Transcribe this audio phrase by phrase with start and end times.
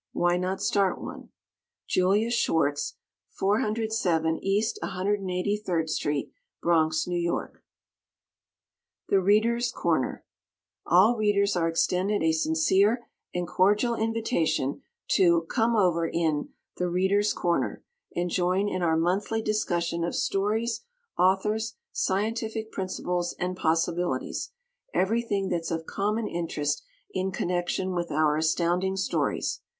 [0.13, 1.29] Why not start one?
[1.87, 2.95] Julius Schwartz,
[3.33, 7.63] 407 East 183rd St., Bronx, New York.
[9.09, 10.25] "The Readers' Corner"
[10.87, 17.31] All readers are extended a sincere and cordial invitation to "come over in 'The Readers'
[17.31, 17.83] Corner'"
[18.15, 20.81] and join in our monthly discussion of stories,
[21.15, 24.49] authors, scientific principles and possibilities
[24.95, 26.81] everything that's of common interest
[27.11, 29.61] in connection with our Astounding Stories.